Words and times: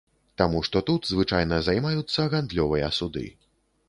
Таму 0.41 0.59
што 0.69 0.77
тут 0.87 1.01
звычайна 1.09 1.59
займаюцца 1.67 2.25
гандлёвыя 2.35 2.89
суды. 3.01 3.25